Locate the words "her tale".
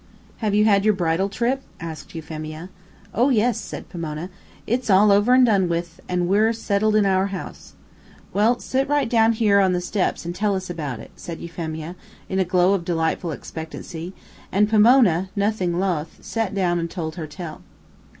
17.15-17.61